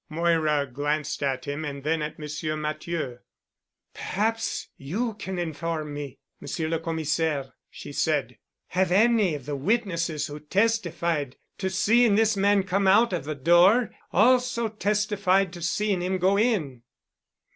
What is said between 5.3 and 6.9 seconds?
inform me, Monsieur le